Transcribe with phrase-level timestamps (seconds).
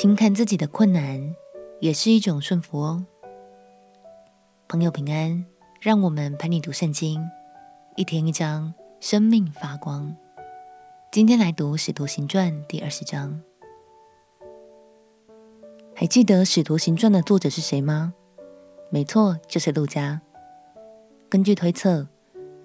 [0.00, 1.36] 轻看自己的困难，
[1.78, 3.04] 也是一种顺服哦。
[4.66, 5.44] 朋友平安，
[5.78, 7.20] 让我们陪你读圣经，
[7.96, 10.16] 一天一章，生命发光。
[11.12, 13.42] 今天来读《使徒行传》第二十章。
[15.94, 18.14] 还记得《使徒行传》的作者是谁吗？
[18.88, 20.18] 没错，就是路加。
[21.28, 22.08] 根据推测，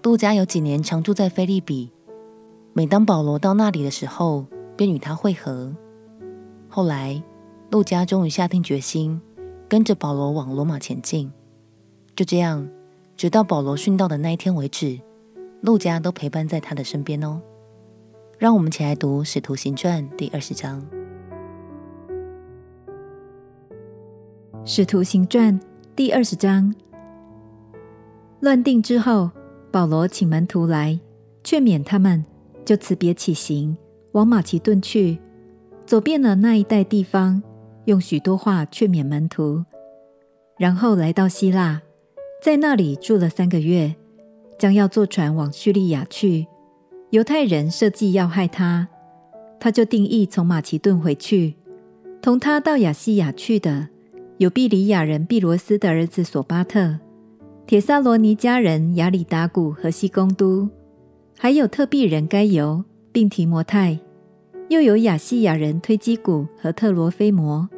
[0.04, 1.92] 路加有几年常住在腓立比，
[2.72, 4.46] 每当保罗到那里的时候，
[4.78, 5.76] 便与他会合。
[6.68, 7.24] 后来，
[7.76, 9.20] 路加终于下定决心，
[9.68, 11.30] 跟着保罗往罗马前进。
[12.16, 12.66] 就这样，
[13.18, 14.98] 直到保罗殉道的那一天为止，
[15.60, 17.42] 路加都陪伴在他的身边哦。
[18.38, 20.82] 让我们一起来读《使徒行传》第二十章。
[24.64, 25.60] 《使徒行传》
[25.98, 26.74] 第二十章。
[28.40, 29.30] 乱定之后，
[29.70, 30.98] 保罗请门徒来
[31.44, 32.24] 劝勉他们，
[32.64, 33.76] 就辞别起行，
[34.14, 35.20] 往马其顿去，
[35.86, 37.44] 走遍了那一带地方，
[37.86, 39.64] 用许多话劝勉门徒，
[40.58, 41.82] 然后来到希腊。
[42.42, 43.96] 在那里住了三个月，
[44.60, 46.46] 将要坐船往叙利亚去。
[47.12, 48.88] 犹太人设计要害他，
[49.60, 51.56] 他就定义从马其顿回去。
[52.22, 53.88] 同他到亚细亚去的
[54.38, 57.00] 有庇哩亚人毕罗斯的儿子索巴特、
[57.66, 60.68] 铁萨罗尼迦人亚里达古和西公都，
[61.38, 64.00] 还有特庇人该犹，并提摩太，
[64.70, 67.70] 又有亚细亚人推基古和特罗菲摩。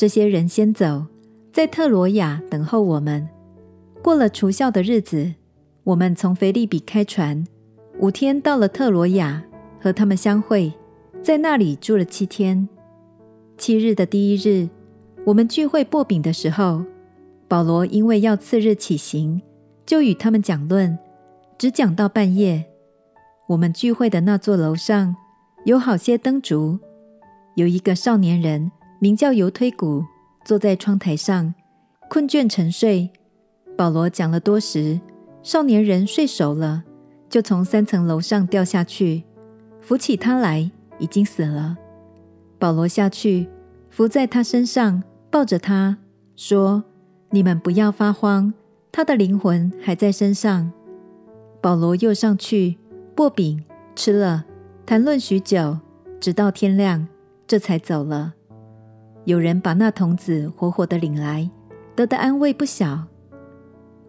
[0.00, 1.04] 这些人先走，
[1.52, 3.28] 在特罗亚等候我们。
[4.02, 5.34] 过了除酵的日子，
[5.84, 7.44] 我们从腓立比开船，
[7.98, 9.44] 五天到了特罗亚，
[9.78, 10.72] 和他们相会，
[11.22, 12.66] 在那里住了七天。
[13.58, 14.70] 七日的第一日，
[15.26, 16.82] 我们聚会擘饼的时候，
[17.46, 19.42] 保罗因为要次日起行，
[19.84, 20.98] 就与他们讲论，
[21.58, 22.64] 只讲到半夜。
[23.48, 25.14] 我们聚会的那座楼上
[25.66, 26.78] 有好些灯烛，
[27.54, 30.04] 有一个少年人名叫尤推古，
[30.44, 31.54] 坐在窗台上，
[32.10, 33.10] 困倦沉睡。
[33.74, 35.00] 保罗讲了多时，
[35.42, 36.84] 少年人睡熟了，
[37.30, 39.24] 就从三层楼上掉下去，
[39.80, 41.78] 扶起他来，已经死了。
[42.58, 43.48] 保罗下去，
[43.88, 45.96] 伏在他身上，抱着他
[46.36, 46.84] 说
[47.32, 48.52] ：“你们不要发慌，
[48.92, 50.70] 他的灵魂还在身上。”
[51.62, 52.76] 保罗又上去
[53.16, 53.64] 擘饼
[53.96, 54.44] 吃了，
[54.84, 55.78] 谈论许久，
[56.20, 57.08] 直到天亮，
[57.46, 58.34] 这才走了。
[59.30, 61.48] 有人把那童子活活的领来，
[61.94, 63.04] 得的安慰不小。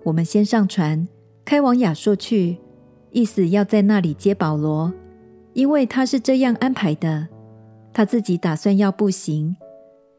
[0.03, 1.07] 我们先上船，
[1.45, 2.57] 开往亚朔去，
[3.11, 4.91] 意思要在那里接保罗，
[5.53, 7.27] 因为他是这样安排的。
[7.93, 9.55] 他自己打算要步行。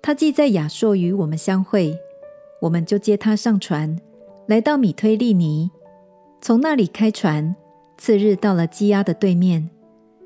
[0.00, 1.98] 他既在亚朔与我们相会，
[2.60, 3.98] 我们就接他上船，
[4.46, 5.68] 来到米推利尼，
[6.40, 7.56] 从那里开船，
[7.98, 9.68] 次日到了基阿的对面，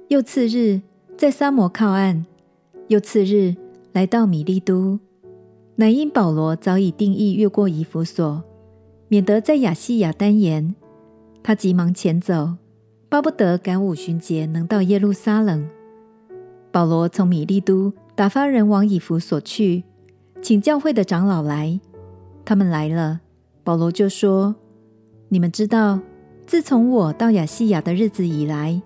[0.09, 0.83] 又次日
[1.17, 2.27] 在撒摩靠岸，
[2.89, 3.55] 又次日
[3.97, 5.01] 来到米利都。
[5.77, 8.45] 乃因保罗早已定义越过以弗所。
[9.09, 10.75] 免得在亚细亚耽延，
[11.43, 12.57] 他急忙前走，
[13.09, 15.67] 巴不得赶五旬节能到耶路撒冷。
[16.71, 19.85] 保罗从米利都打发人往以弗所去，
[20.43, 21.81] 请教会的长老来。
[22.45, 23.21] 他们来了，
[23.65, 24.55] 保罗就说
[25.31, 25.99] ：“你们知道，
[26.45, 28.83] 自从我到亚细亚的日子以来，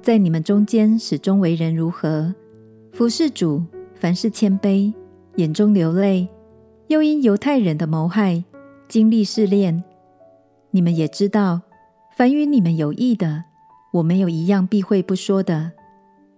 [0.00, 2.32] 在你们中间始终为人如何，
[2.92, 4.92] 服事主，凡事谦卑，
[5.36, 6.28] 眼中流泪，
[6.88, 8.44] 又因犹太人的谋害。”
[8.86, 9.82] 经历试炼，
[10.70, 11.62] 你们也知道，
[12.14, 13.44] 凡与你们有益的，
[13.92, 15.72] 我没有一样避讳不说的。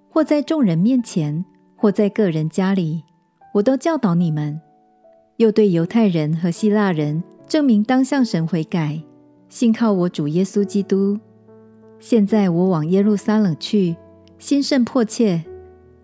[0.09, 3.03] 或在众人面前，或在个人家里，
[3.53, 4.59] 我都教导你们。
[5.39, 9.03] 又对犹太人和希腊人证明当向神悔改，
[9.49, 11.19] 信靠我主耶稣基督。
[11.99, 13.97] 现在我往耶路撒冷去，
[14.39, 15.45] 心甚迫切，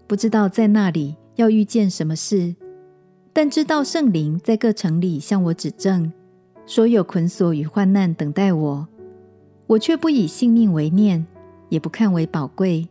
[0.06, 2.54] 不知道在那里要遇见什么事，
[3.32, 6.12] 但知道圣灵在各城里向我指证。
[6.64, 8.86] 说有捆锁与患难等待我，
[9.66, 11.26] 我却不以性命为念，
[11.68, 12.88] 也不看为宝贵，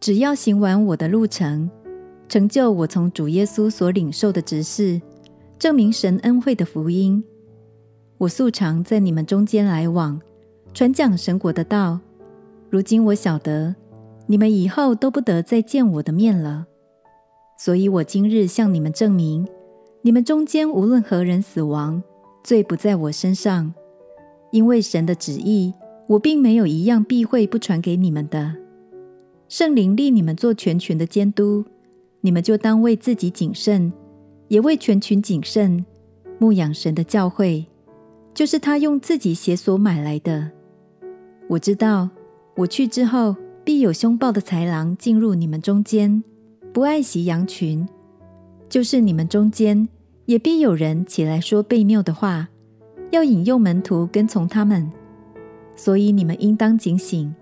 [0.00, 1.70] 只要行完我的路程，
[2.28, 5.00] 成就我从主耶稣所领受的职事，
[5.56, 7.22] 证明神恩惠的福音。
[8.18, 10.20] 我素常在你们中间来往，
[10.74, 12.00] 传讲神国的道。
[12.68, 13.76] 如今我晓得，
[14.26, 16.66] 你们以后都不得再见我的面了，
[17.56, 19.46] 所以我今日向你们证明，
[20.02, 22.02] 你们中间无论何人死亡，
[22.44, 23.72] 罪不在我身上，
[24.52, 25.72] 因为神的旨意，
[26.06, 28.54] 我并没有一样避讳不传给你们的。
[29.48, 31.64] 圣灵立你们做全群的监督，
[32.20, 33.92] 你们就当为自己谨慎，
[34.48, 35.84] 也为全群谨慎，
[36.38, 37.64] 牧养神的教会，
[38.34, 40.50] 就是他用自己血所买来的。
[41.48, 42.10] 我知道，
[42.56, 46.22] 我去之后，必有凶暴的豺狼进入你们中间，
[46.76, 47.88] 不爱惜羊群。
[48.68, 49.88] 就是你们中间
[50.26, 52.48] 也必有人起来说悖谬的话，
[53.10, 54.92] 要引诱门徒跟从他们。
[55.74, 57.34] 所以你们应当警醒，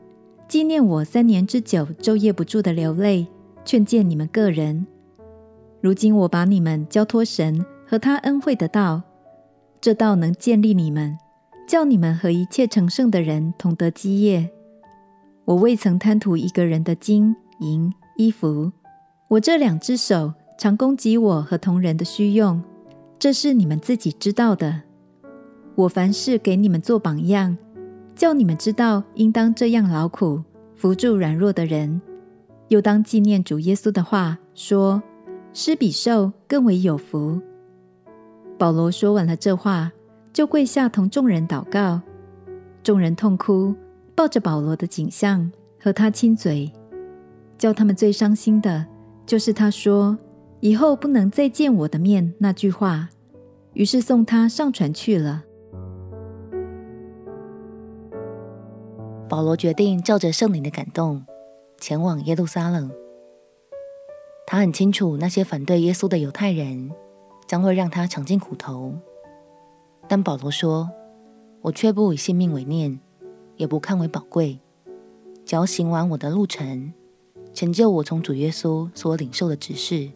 [0.47, 3.27] 纪念我三年之久，昼夜不住的流泪，
[3.65, 4.87] 劝诫你们个人。
[5.81, 9.03] 如今我把你们交托神和他恩惠的道，
[9.81, 11.19] 这道能建立你们，
[11.67, 14.49] 叫你们和一切成圣的人同得基业。
[15.45, 18.71] 我未曾贪图一个人的金银衣服，
[19.35, 22.63] 我这两只手常供给我和同人的需用，
[23.19, 24.83] 这是你们自己知道的。
[25.75, 27.57] 我凡事给你们做榜样。
[28.15, 30.41] 叫你们知道，应当这样劳苦，
[30.77, 32.01] 扶助软弱的人，
[32.69, 35.03] 又当纪念主耶稣的话，说：
[35.53, 37.41] 施比受更为有福。
[38.57, 39.91] 保罗说完了这话，
[40.33, 42.01] 就跪下同众人祷告。
[42.85, 43.75] 众人痛哭，
[44.15, 45.51] 抱着保罗的景象，
[45.83, 46.71] 和他亲嘴。
[47.59, 48.87] 叫他们最伤心的，
[49.27, 50.19] 就是他说
[50.61, 53.09] ：“以后不能再见我的面。”那句话。
[53.75, 55.43] 于是送他上船去了。
[59.29, 61.25] 保罗决定照着圣灵的感动，
[61.81, 62.89] 前往耶路撒冷。
[64.47, 66.93] 他很清楚那些反对耶稣的犹太人
[67.49, 68.95] 将会让他尝尽苦头，
[70.07, 70.89] 但保罗说
[71.63, 73.01] ：“我却不以性命为念，
[73.57, 74.61] 也不看为宝贵，
[75.45, 76.93] 只要行完我的路程，
[77.55, 80.11] 成就我从主耶稣所领受的指示，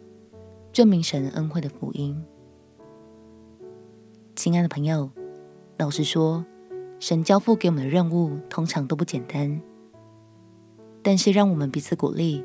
[0.73, 2.21] 证明神恩惠的福音。”
[4.35, 5.09] 亲爱的朋友，
[5.77, 6.45] 老实说，
[6.99, 9.61] 神交付给我们的任务通常都不简单，
[11.01, 12.43] 但是让我们彼此鼓励，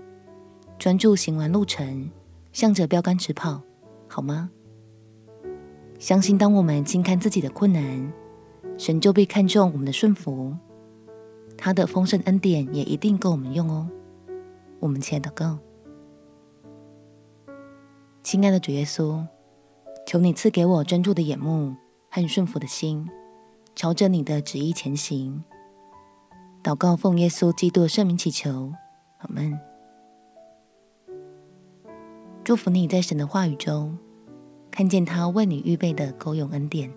[0.78, 2.08] 专注行完路程，
[2.52, 3.60] 向着标杆直跑，
[4.06, 4.48] 好吗？
[5.98, 8.12] 相信当我们轻看自己的困难，
[8.78, 10.54] 神就必看重我们的顺服，
[11.58, 13.88] 他的丰盛恩典也一定够我们用哦。
[14.84, 15.58] 我们亲爱的哥，
[18.22, 19.26] 亲爱的主耶稣，
[20.06, 21.74] 求你赐给我专注的眼目
[22.10, 23.08] 和顺服的心。
[23.74, 25.42] 朝着你的旨意前行，
[26.62, 28.74] 祷告奉耶稣基督的圣名祈求，
[29.20, 29.58] 阿门。
[32.44, 33.98] 祝福你在神的话语中
[34.70, 36.92] 看见他为你预备的够用恩典。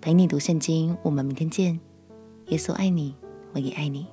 [0.00, 1.78] 陪你读圣经，我们明天见。
[2.46, 3.14] 耶稣爱你，
[3.52, 4.06] 我也爱你。